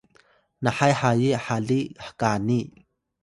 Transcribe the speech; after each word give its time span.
nahay 0.67 0.93
hayi 1.01 1.29
haliy 1.49 1.83
hkani 2.07 2.59